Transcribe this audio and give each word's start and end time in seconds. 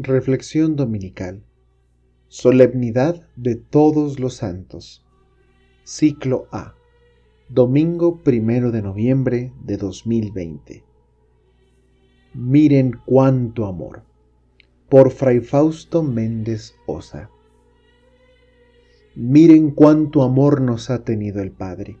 Reflexión 0.00 0.76
Dominical. 0.76 1.42
Solemnidad 2.28 3.26
de 3.34 3.56
Todos 3.56 4.20
los 4.20 4.36
Santos. 4.36 5.04
Ciclo 5.82 6.46
A. 6.52 6.76
Domingo 7.48 8.22
primero 8.22 8.70
de 8.70 8.80
noviembre 8.80 9.52
de 9.60 9.76
2020 9.76 10.84
Miren 12.32 13.00
cuánto 13.06 13.66
amor. 13.66 14.04
Por 14.88 15.10
Fray 15.10 15.40
Fausto 15.40 16.04
Méndez 16.04 16.76
Osa 16.86 17.28
Miren 19.16 19.72
cuánto 19.72 20.22
amor 20.22 20.60
nos 20.60 20.90
ha 20.90 21.02
tenido 21.02 21.42
el 21.42 21.50
Padre. 21.50 21.98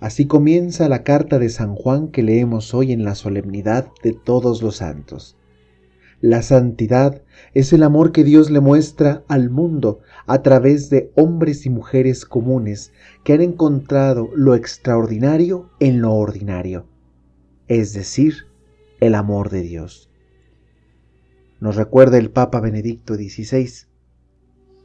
Así 0.00 0.26
comienza 0.26 0.88
la 0.88 1.04
carta 1.04 1.38
de 1.38 1.50
San 1.50 1.76
Juan 1.76 2.08
que 2.08 2.24
leemos 2.24 2.74
hoy 2.74 2.90
en 2.90 3.04
la 3.04 3.14
solemnidad 3.14 3.92
de 4.02 4.12
todos 4.12 4.60
los 4.60 4.78
santos. 4.78 5.36
La 6.20 6.40
santidad 6.40 7.22
es 7.52 7.74
el 7.74 7.82
amor 7.82 8.10
que 8.10 8.24
Dios 8.24 8.50
le 8.50 8.60
muestra 8.60 9.22
al 9.28 9.50
mundo 9.50 10.00
a 10.26 10.40
través 10.40 10.88
de 10.88 11.12
hombres 11.14 11.66
y 11.66 11.70
mujeres 11.70 12.24
comunes 12.24 12.92
que 13.22 13.34
han 13.34 13.42
encontrado 13.42 14.30
lo 14.34 14.54
extraordinario 14.54 15.68
en 15.78 16.00
lo 16.00 16.14
ordinario, 16.14 16.86
es 17.68 17.92
decir, 17.92 18.46
el 18.98 19.14
amor 19.14 19.50
de 19.50 19.60
Dios. 19.60 20.10
Nos 21.60 21.76
recuerda 21.76 22.16
el 22.16 22.30
Papa 22.30 22.60
Benedicto 22.60 23.14
XVI, 23.14 23.86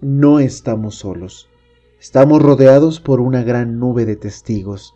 no 0.01 0.39
estamos 0.39 0.95
solos, 0.95 1.49
estamos 1.97 2.41
rodeados 2.41 2.99
por 2.99 3.21
una 3.21 3.41
gran 3.41 3.79
nube 3.79 4.05
de 4.05 4.17
testigos, 4.17 4.93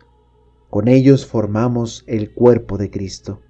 con 0.68 0.88
ellos 0.88 1.24
formamos 1.24 2.04
el 2.06 2.34
cuerpo 2.34 2.76
de 2.76 2.90
Cristo. 2.90 3.40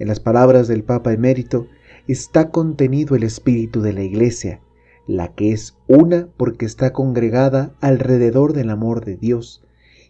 En 0.00 0.08
las 0.08 0.18
palabras 0.18 0.66
del 0.66 0.82
Papa 0.82 1.12
emérito 1.12 1.66
está 2.08 2.50
contenido 2.50 3.16
el 3.16 3.22
espíritu 3.22 3.82
de 3.82 3.92
la 3.92 4.02
Iglesia, 4.02 4.62
la 5.06 5.34
que 5.34 5.52
es 5.52 5.76
una 5.88 6.26
porque 6.38 6.64
está 6.64 6.94
congregada 6.94 7.74
alrededor 7.82 8.54
del 8.54 8.70
amor 8.70 9.04
de 9.04 9.18
Dios, 9.18 9.62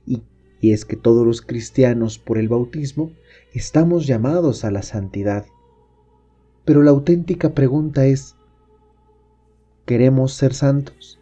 y, 0.06 0.22
y 0.60 0.72
es 0.74 0.84
que 0.84 0.94
todos 0.94 1.27
los 1.27 1.42
cristianos 1.42 2.20
por 2.20 2.38
el 2.38 2.48
bautismo 2.48 3.10
estamos 3.52 4.06
llamados 4.06 4.64
a 4.64 4.70
la 4.70 4.82
santidad. 4.82 5.47
Pero 6.64 6.84
la 6.84 6.92
auténtica 6.92 7.52
pregunta 7.52 8.06
es, 8.06 8.36
¿queremos 9.86 10.34
ser 10.34 10.54
santos? 10.54 11.19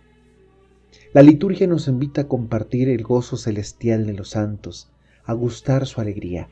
La 1.14 1.22
liturgia 1.22 1.66
nos 1.66 1.88
invita 1.88 2.20
a 2.20 2.28
compartir 2.28 2.90
el 2.90 3.02
gozo 3.02 3.38
celestial 3.38 4.04
de 4.04 4.12
los 4.12 4.28
santos, 4.28 4.90
a 5.24 5.32
gustar 5.32 5.86
su 5.86 6.02
alegría. 6.02 6.50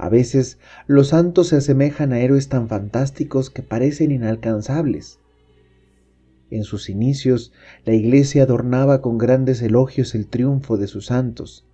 A 0.00 0.08
veces 0.08 0.58
los 0.86 1.08
santos 1.08 1.48
se 1.48 1.56
asemejan 1.56 2.14
a 2.14 2.20
héroes 2.20 2.48
tan 2.48 2.68
fantásticos 2.68 3.50
que 3.50 3.62
parecen 3.62 4.12
inalcanzables. 4.12 5.18
En 6.48 6.64
sus 6.64 6.88
inicios, 6.88 7.52
la 7.84 7.92
Iglesia 7.92 8.44
adornaba 8.44 9.02
con 9.02 9.18
grandes 9.18 9.60
elogios 9.60 10.14
el 10.14 10.26
triunfo 10.26 10.78
de 10.78 10.86
sus 10.86 11.04
santos, 11.04 11.66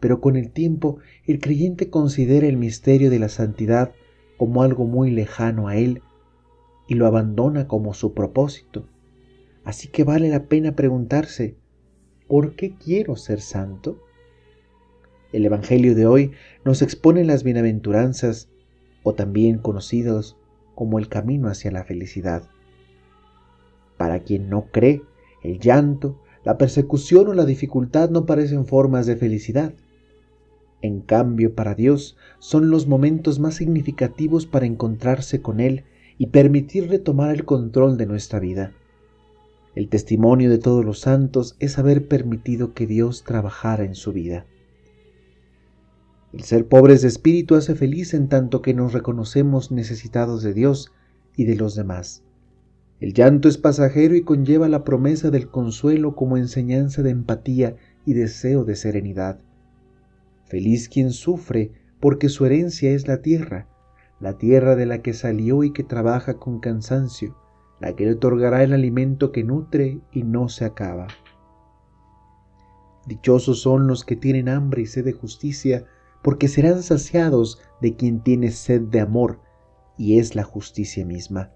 pero 0.00 0.20
con 0.20 0.34
el 0.34 0.50
tiempo 0.50 0.98
el 1.24 1.38
creyente 1.38 1.88
considera 1.88 2.48
el 2.48 2.56
misterio 2.56 3.10
de 3.10 3.20
la 3.20 3.28
santidad 3.28 3.92
como 4.38 4.64
algo 4.64 4.84
muy 4.84 5.12
lejano 5.12 5.68
a 5.68 5.76
él 5.76 6.02
y 6.88 6.96
lo 6.96 7.06
abandona 7.06 7.68
como 7.68 7.94
su 7.94 8.12
propósito. 8.12 8.88
Así 9.62 9.86
que 9.86 10.02
vale 10.02 10.30
la 10.30 10.46
pena 10.46 10.74
preguntarse, 10.74 11.54
¿por 12.26 12.56
qué 12.56 12.74
quiero 12.74 13.14
ser 13.14 13.40
santo? 13.40 14.02
El 15.36 15.44
Evangelio 15.44 15.94
de 15.94 16.06
hoy 16.06 16.32
nos 16.64 16.80
expone 16.80 17.22
las 17.22 17.42
bienaventuranzas, 17.42 18.48
o 19.02 19.12
también 19.12 19.58
conocidos 19.58 20.38
como 20.74 20.98
el 20.98 21.10
camino 21.10 21.48
hacia 21.48 21.70
la 21.70 21.84
felicidad. 21.84 22.44
Para 23.98 24.20
quien 24.20 24.48
no 24.48 24.68
cree, 24.72 25.02
el 25.42 25.60
llanto, 25.60 26.18
la 26.42 26.56
persecución 26.56 27.28
o 27.28 27.34
la 27.34 27.44
dificultad 27.44 28.08
no 28.08 28.24
parecen 28.24 28.64
formas 28.64 29.04
de 29.04 29.16
felicidad. 29.16 29.74
En 30.80 31.02
cambio, 31.02 31.54
para 31.54 31.74
Dios 31.74 32.16
son 32.38 32.70
los 32.70 32.86
momentos 32.86 33.38
más 33.38 33.56
significativos 33.56 34.46
para 34.46 34.64
encontrarse 34.64 35.42
con 35.42 35.60
Él 35.60 35.84
y 36.16 36.28
permitirle 36.28 36.98
tomar 36.98 37.30
el 37.34 37.44
control 37.44 37.98
de 37.98 38.06
nuestra 38.06 38.40
vida. 38.40 38.72
El 39.74 39.90
testimonio 39.90 40.48
de 40.48 40.56
todos 40.56 40.82
los 40.82 41.00
santos 41.00 41.56
es 41.58 41.78
haber 41.78 42.08
permitido 42.08 42.72
que 42.72 42.86
Dios 42.86 43.22
trabajara 43.22 43.84
en 43.84 43.96
su 43.96 44.14
vida. 44.14 44.46
El 46.36 46.42
ser 46.42 46.68
pobres 46.68 47.00
de 47.00 47.08
espíritu 47.08 47.54
hace 47.54 47.74
feliz 47.74 48.12
en 48.12 48.28
tanto 48.28 48.60
que 48.60 48.74
nos 48.74 48.92
reconocemos 48.92 49.72
necesitados 49.72 50.42
de 50.42 50.52
Dios 50.52 50.92
y 51.34 51.46
de 51.46 51.56
los 51.56 51.74
demás. 51.74 52.24
El 53.00 53.14
llanto 53.14 53.48
es 53.48 53.56
pasajero 53.56 54.14
y 54.14 54.20
conlleva 54.20 54.68
la 54.68 54.84
promesa 54.84 55.30
del 55.30 55.48
consuelo 55.48 56.14
como 56.14 56.36
enseñanza 56.36 57.02
de 57.02 57.08
empatía 57.08 57.76
y 58.04 58.12
deseo 58.12 58.64
de 58.64 58.76
serenidad. 58.76 59.40
Feliz 60.44 60.90
quien 60.90 61.10
sufre 61.10 61.72
porque 62.00 62.28
su 62.28 62.44
herencia 62.44 62.90
es 62.90 63.08
la 63.08 63.22
tierra, 63.22 63.66
la 64.20 64.36
tierra 64.36 64.76
de 64.76 64.84
la 64.84 65.00
que 65.00 65.14
salió 65.14 65.64
y 65.64 65.72
que 65.72 65.84
trabaja 65.84 66.34
con 66.34 66.60
cansancio, 66.60 67.34
la 67.80 67.96
que 67.96 68.04
le 68.04 68.12
otorgará 68.12 68.62
el 68.62 68.74
alimento 68.74 69.32
que 69.32 69.42
nutre 69.42 70.00
y 70.12 70.22
no 70.22 70.50
se 70.50 70.66
acaba. 70.66 71.06
Dichosos 73.06 73.62
son 73.62 73.86
los 73.86 74.04
que 74.04 74.16
tienen 74.16 74.50
hambre 74.50 74.82
y 74.82 74.86
sed 74.86 75.06
de 75.06 75.14
justicia, 75.14 75.86
porque 76.26 76.48
serán 76.48 76.82
saciados 76.82 77.60
de 77.80 77.94
quien 77.94 78.20
tiene 78.20 78.50
sed 78.50 78.80
de 78.80 78.98
amor, 78.98 79.38
y 79.96 80.18
es 80.18 80.34
la 80.34 80.42
justicia 80.42 81.06
misma. 81.06 81.52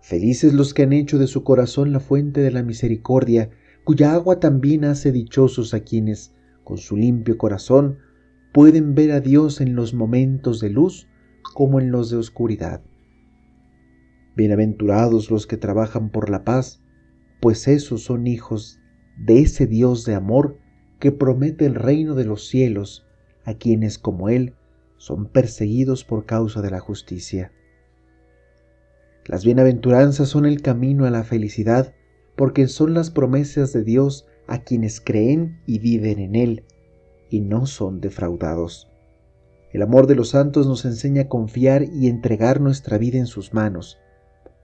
Felices 0.00 0.54
los 0.54 0.74
que 0.74 0.84
han 0.84 0.92
hecho 0.92 1.18
de 1.18 1.26
su 1.26 1.42
corazón 1.42 1.92
la 1.92 1.98
fuente 1.98 2.40
de 2.40 2.52
la 2.52 2.62
misericordia, 2.62 3.50
cuya 3.82 4.14
agua 4.14 4.38
también 4.38 4.84
hace 4.84 5.10
dichosos 5.10 5.74
a 5.74 5.80
quienes, 5.80 6.36
con 6.62 6.78
su 6.78 6.96
limpio 6.96 7.36
corazón, 7.36 7.98
pueden 8.54 8.94
ver 8.94 9.10
a 9.10 9.18
Dios 9.18 9.60
en 9.60 9.74
los 9.74 9.92
momentos 9.92 10.60
de 10.60 10.70
luz 10.70 11.08
como 11.52 11.80
en 11.80 11.90
los 11.90 12.10
de 12.10 12.18
oscuridad. 12.18 12.84
Bienaventurados 14.36 15.32
los 15.32 15.48
que 15.48 15.56
trabajan 15.56 16.10
por 16.10 16.30
la 16.30 16.44
paz, 16.44 16.80
pues 17.40 17.66
esos 17.66 18.04
son 18.04 18.28
hijos 18.28 18.78
de 19.18 19.40
ese 19.40 19.66
Dios 19.66 20.04
de 20.04 20.14
amor 20.14 20.60
que 21.00 21.10
promete 21.10 21.66
el 21.66 21.74
reino 21.74 22.14
de 22.14 22.24
los 22.24 22.46
cielos 22.46 23.08
a 23.50 23.58
quienes 23.58 23.98
como 23.98 24.28
Él 24.28 24.54
son 24.96 25.26
perseguidos 25.26 26.04
por 26.04 26.26
causa 26.26 26.62
de 26.62 26.70
la 26.70 26.80
justicia. 26.80 27.52
Las 29.26 29.44
bienaventuranzas 29.44 30.28
son 30.28 30.46
el 30.46 30.62
camino 30.62 31.04
a 31.04 31.10
la 31.10 31.24
felicidad 31.24 31.94
porque 32.36 32.68
son 32.68 32.94
las 32.94 33.10
promesas 33.10 33.72
de 33.72 33.84
Dios 33.84 34.26
a 34.46 34.62
quienes 34.62 35.00
creen 35.00 35.60
y 35.66 35.78
viven 35.78 36.18
en 36.18 36.34
Él 36.34 36.64
y 37.28 37.40
no 37.40 37.66
son 37.66 38.00
defraudados. 38.00 38.88
El 39.72 39.82
amor 39.82 40.06
de 40.06 40.16
los 40.16 40.30
santos 40.30 40.66
nos 40.66 40.84
enseña 40.84 41.22
a 41.22 41.28
confiar 41.28 41.84
y 41.84 42.08
entregar 42.08 42.60
nuestra 42.60 42.98
vida 42.98 43.18
en 43.18 43.26
sus 43.26 43.54
manos, 43.54 43.98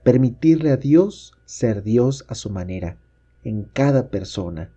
permitirle 0.03 0.71
a 0.71 0.77
Dios 0.77 1.33
ser 1.45 1.81
Dios 1.81 2.25
a 2.27 2.35
su 2.35 2.49
manera, 2.49 2.99
en 3.43 3.63
cada 3.63 4.09
persona, 4.09 4.73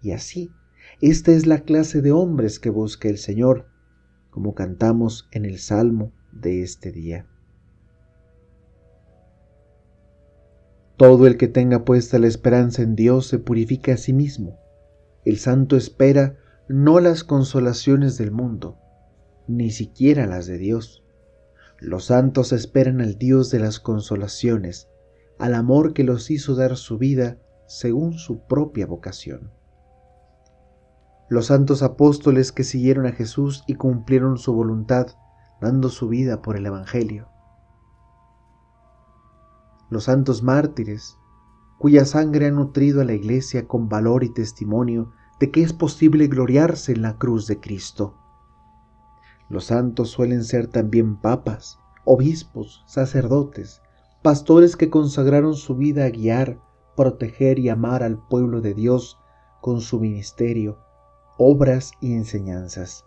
y 0.00 0.12
así 0.12 0.52
esta 1.00 1.32
es 1.32 1.46
la 1.46 1.60
clase 1.60 2.02
de 2.02 2.12
hombres 2.12 2.58
que 2.58 2.70
busca 2.70 3.08
el 3.08 3.18
Señor, 3.18 3.66
como 4.30 4.54
cantamos 4.54 5.28
en 5.32 5.44
el 5.44 5.58
Salmo 5.58 6.12
de 6.32 6.62
este 6.62 6.92
día. 6.92 7.26
Todo 10.96 11.26
el 11.26 11.36
que 11.36 11.48
tenga 11.48 11.84
puesta 11.84 12.18
la 12.18 12.28
esperanza 12.28 12.82
en 12.82 12.94
Dios 12.94 13.26
se 13.26 13.38
purifica 13.38 13.94
a 13.94 13.96
sí 13.96 14.12
mismo. 14.12 14.58
El 15.24 15.38
santo 15.38 15.76
espera 15.76 16.36
no 16.68 17.00
las 17.00 17.24
consolaciones 17.24 18.16
del 18.16 18.30
mundo, 18.30 18.78
ni 19.48 19.70
siquiera 19.70 20.26
las 20.26 20.46
de 20.46 20.58
Dios. 20.58 21.04
Los 21.80 22.06
santos 22.06 22.52
esperan 22.52 23.00
al 23.00 23.18
Dios 23.18 23.50
de 23.50 23.58
las 23.58 23.80
consolaciones, 23.80 24.88
al 25.38 25.54
amor 25.54 25.92
que 25.92 26.04
los 26.04 26.30
hizo 26.30 26.54
dar 26.54 26.76
su 26.76 26.96
vida 26.98 27.38
según 27.66 28.14
su 28.14 28.46
propia 28.46 28.86
vocación 28.86 29.50
los 31.28 31.46
santos 31.46 31.82
apóstoles 31.82 32.52
que 32.52 32.64
siguieron 32.64 33.06
a 33.06 33.12
Jesús 33.12 33.64
y 33.66 33.74
cumplieron 33.74 34.36
su 34.36 34.52
voluntad, 34.52 35.08
dando 35.60 35.88
su 35.88 36.08
vida 36.08 36.42
por 36.42 36.56
el 36.56 36.66
Evangelio. 36.66 37.28
Los 39.88 40.04
santos 40.04 40.42
mártires, 40.42 41.16
cuya 41.78 42.04
sangre 42.04 42.46
ha 42.46 42.50
nutrido 42.50 43.00
a 43.00 43.04
la 43.04 43.14
Iglesia 43.14 43.66
con 43.66 43.88
valor 43.88 44.22
y 44.22 44.32
testimonio 44.32 45.12
de 45.40 45.50
que 45.50 45.62
es 45.62 45.72
posible 45.72 46.26
gloriarse 46.26 46.92
en 46.92 47.02
la 47.02 47.16
cruz 47.16 47.46
de 47.46 47.58
Cristo. 47.58 48.14
Los 49.48 49.66
santos 49.66 50.10
suelen 50.10 50.44
ser 50.44 50.66
también 50.66 51.16
papas, 51.16 51.78
obispos, 52.04 52.84
sacerdotes, 52.86 53.80
pastores 54.22 54.76
que 54.76 54.90
consagraron 54.90 55.54
su 55.54 55.74
vida 55.76 56.04
a 56.04 56.10
guiar, 56.10 56.60
proteger 56.96 57.58
y 57.58 57.70
amar 57.70 58.02
al 58.02 58.18
pueblo 58.28 58.60
de 58.60 58.74
Dios 58.74 59.18
con 59.60 59.80
su 59.80 60.00
ministerio 60.00 60.83
obras 61.36 61.92
y 62.00 62.12
enseñanzas. 62.12 63.04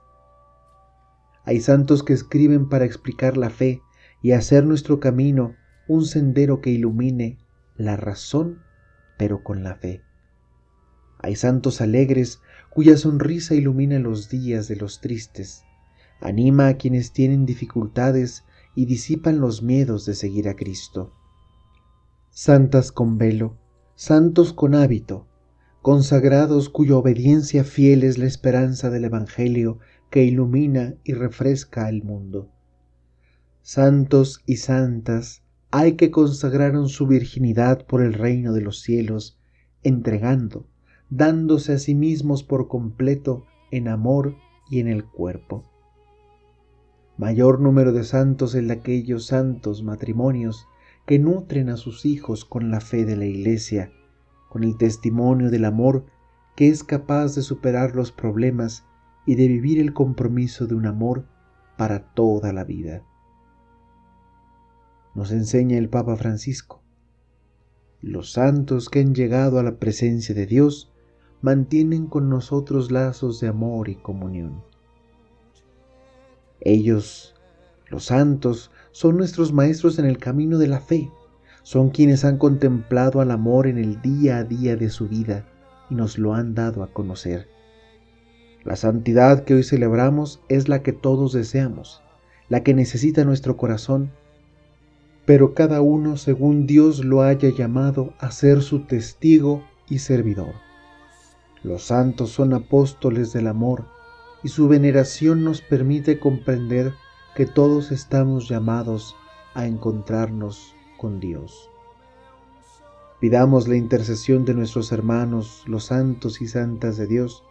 Hay 1.43 1.61
santos 1.61 2.03
que 2.03 2.13
escriben 2.13 2.67
para 2.67 2.85
explicar 2.85 3.37
la 3.37 3.49
fe 3.49 3.81
y 4.21 4.31
hacer 4.31 4.65
nuestro 4.65 4.99
camino 4.99 5.55
un 5.87 6.05
sendero 6.05 6.59
que 6.59 6.71
ilumine 6.71 7.37
la 7.77 7.95
razón, 7.95 8.61
pero 9.17 9.43
con 9.43 9.63
la 9.63 9.75
fe. 9.75 10.01
Hay 11.19 11.35
santos 11.35 11.81
alegres 11.81 12.41
cuya 12.69 12.97
sonrisa 12.97 13.55
ilumina 13.55 13.97
los 13.99 14.29
días 14.29 14.67
de 14.67 14.75
los 14.75 15.01
tristes, 15.01 15.63
anima 16.19 16.67
a 16.67 16.77
quienes 16.77 17.13
tienen 17.13 17.45
dificultades 17.45 18.43
y 18.75 18.85
disipan 18.85 19.39
los 19.39 19.63
miedos 19.63 20.05
de 20.05 20.13
seguir 20.13 20.49
a 20.49 20.55
Cristo. 20.55 21.13
Santas 22.29 22.91
con 22.91 23.17
velo, 23.17 23.57
santos 23.95 24.53
con 24.53 24.75
hábito, 24.75 25.25
consagrados 25.81 26.69
cuya 26.69 26.97
obediencia 26.97 27.63
fiel 27.63 28.03
es 28.03 28.17
la 28.17 28.25
esperanza 28.25 28.89
del 28.89 29.05
Evangelio 29.05 29.79
que 30.09 30.23
ilumina 30.23 30.95
y 31.03 31.13
refresca 31.13 31.85
al 31.85 32.03
mundo. 32.03 32.49
Santos 33.61 34.41
y 34.45 34.57
santas 34.57 35.43
hay 35.71 35.93
que 35.93 36.11
consagraron 36.11 36.87
su 36.87 37.07
virginidad 37.07 37.85
por 37.85 38.01
el 38.01 38.13
reino 38.13 38.53
de 38.53 38.61
los 38.61 38.81
cielos, 38.81 39.37
entregando, 39.83 40.67
dándose 41.09 41.73
a 41.73 41.79
sí 41.79 41.93
mismos 41.93 42.43
por 42.43 42.67
completo 42.67 43.45
en 43.71 43.87
amor 43.87 44.35
y 44.69 44.79
en 44.79 44.87
el 44.87 45.03
cuerpo. 45.05 45.63
Mayor 47.17 47.59
número 47.59 47.93
de 47.93 48.03
santos 48.03 48.53
de 48.53 48.71
aquellos 48.71 49.25
santos 49.25 49.83
matrimonios 49.83 50.67
que 51.05 51.19
nutren 51.19 51.69
a 51.69 51.77
sus 51.77 52.05
hijos 52.05 52.45
con 52.45 52.69
la 52.69 52.79
fe 52.79 53.05
de 53.05 53.15
la 53.15 53.25
Iglesia, 53.25 53.91
con 54.57 54.63
el 54.63 54.75
testimonio 54.75 55.51
del 55.51 55.65
amor 55.65 56.03
que 56.55 56.67
es 56.67 56.83
capaz 56.83 57.35
de 57.35 57.43
superar 57.43 57.95
los 57.95 58.11
problemas 58.11 58.85
y 59.27 59.35
de 59.35 59.47
vivir 59.47 59.77
el 59.77 59.93
compromiso 59.93 60.65
de 60.65 60.73
un 60.73 60.87
amor 60.87 61.27
para 61.77 61.99
toda 62.15 62.51
la 62.53 62.63
vida. 62.63 63.03
Nos 65.13 65.31
enseña 65.31 65.77
el 65.77 65.89
Papa 65.89 66.15
Francisco. 66.15 66.81
Los 68.01 68.31
santos 68.31 68.89
que 68.89 69.01
han 69.01 69.13
llegado 69.13 69.59
a 69.59 69.63
la 69.63 69.77
presencia 69.77 70.33
de 70.33 70.47
Dios 70.47 70.91
mantienen 71.43 72.07
con 72.07 72.27
nosotros 72.27 72.89
lazos 72.89 73.39
de 73.39 73.49
amor 73.49 73.89
y 73.89 73.95
comunión. 73.97 74.63
Ellos, 76.61 77.35
los 77.91 78.05
santos, 78.05 78.71
son 78.91 79.17
nuestros 79.17 79.53
maestros 79.53 79.99
en 79.99 80.05
el 80.05 80.17
camino 80.17 80.57
de 80.57 80.67
la 80.67 80.79
fe, 80.79 81.11
son 81.67 81.89
quienes 81.89 82.23
han 82.23 82.37
contemplado 82.37 83.19
al 83.19 83.29
amor 83.29 83.67
en 83.67 83.77
el 83.77 84.01
día 84.01 84.37
a 84.37 84.45
día 84.45 84.77
de 84.77 84.89
su 84.89 85.09
vida 85.09 85.45
y 85.89 85.95
nos 85.95 86.17
lo 86.17 86.33
han 86.33 86.55
dado 86.55 86.81
a 86.81 86.93
conocer. 86.93 87.49
La 88.63 88.77
santidad 88.77 89.43
que 89.43 89.53
hoy 89.53 89.63
celebramos 89.63 90.39
es 90.47 90.69
la 90.69 90.81
que 90.81 90.93
todos 90.93 91.33
deseamos, 91.33 92.01
la 92.47 92.63
que 92.63 92.73
necesita 92.73 93.25
nuestro 93.25 93.57
corazón, 93.57 94.11
pero 95.25 95.53
cada 95.53 95.81
uno 95.81 96.15
según 96.15 96.67
Dios 96.67 97.03
lo 97.03 97.21
haya 97.21 97.49
llamado 97.49 98.13
a 98.17 98.31
ser 98.31 98.61
su 98.61 98.85
testigo 98.85 99.61
y 99.89 99.99
servidor. 99.99 100.53
Los 101.63 101.83
santos 101.83 102.29
son 102.29 102.53
apóstoles 102.53 103.33
del 103.33 103.47
amor 103.47 103.83
y 104.41 104.47
su 104.47 104.69
veneración 104.69 105.43
nos 105.43 105.59
permite 105.59 106.17
comprender 106.17 106.93
que 107.35 107.45
todos 107.45 107.91
estamos 107.91 108.47
llamados 108.47 109.17
a 109.53 109.65
encontrarnos 109.65 110.76
con 110.97 111.19
Dios. 111.19 111.69
Pidamos 113.19 113.67
la 113.67 113.75
intercesión 113.75 114.45
de 114.45 114.53
nuestros 114.53 114.91
hermanos, 114.91 115.63
los 115.65 115.85
santos 115.85 116.41
y 116.41 116.47
santas 116.47 116.97
de 116.97 117.07
Dios, 117.07 117.43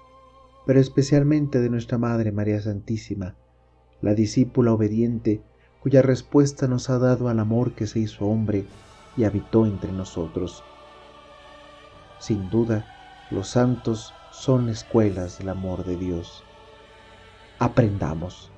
pero 0.67 0.81
especialmente 0.81 1.61
de 1.61 1.71
nuestra 1.71 1.99
Madre 1.99 2.33
María 2.33 2.61
Santísima, 2.61 3.37
la 4.01 4.15
discípula 4.15 4.73
obediente 4.73 5.43
cuya 5.81 6.03
respuesta 6.03 6.67
nos 6.67 6.91
ha 6.91 6.99
dado 6.99 7.29
al 7.29 7.39
amor 7.41 7.73
que 7.73 7.87
se 7.87 8.01
hizo 8.01 8.27
hombre 8.27 8.67
y 9.17 9.25
habitó 9.25 9.67
entre 9.67 9.93
nosotros. 9.93 10.63
Sin 12.19 12.51
duda, 12.51 12.85
los 13.31 13.49
santos 13.49 14.13
son 14.31 14.69
escuelas 14.69 15.39
del 15.39 15.49
amor 15.49 15.85
de 15.85 15.97
Dios 15.97 16.45
aprendamos. 17.59 18.51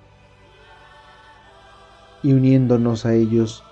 Y 2.23 2.33
uniéndonos 2.33 3.07
a 3.07 3.15
ellos, 3.15 3.63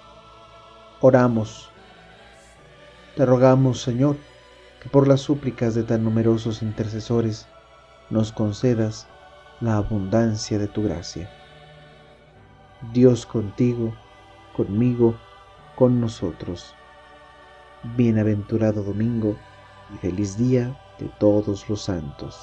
oramos. 1.00 1.70
Te 3.16 3.26
rogamos, 3.26 3.80
Señor, 3.80 4.16
que 4.82 4.88
por 4.88 5.08
las 5.08 5.20
súplicas 5.20 5.74
de 5.74 5.82
tan 5.82 6.04
numerosos 6.04 6.62
intercesores 6.62 7.46
nos 8.10 8.32
concedas 8.32 9.06
la 9.60 9.76
abundancia 9.76 10.58
de 10.58 10.68
tu 10.68 10.82
gracia. 10.82 11.30
Dios 12.92 13.26
contigo, 13.26 13.94
conmigo, 14.54 15.16
con 15.76 16.00
nosotros. 16.00 16.74
Bienaventurado 17.96 18.82
domingo 18.82 19.36
y 19.94 19.98
feliz 19.98 20.36
día 20.36 20.78
de 20.98 21.06
todos 21.18 21.68
los 21.68 21.82
santos. 21.82 22.36